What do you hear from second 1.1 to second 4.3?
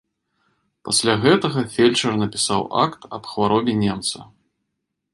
гэтага фельчар напісаў акт аб хваробе немца.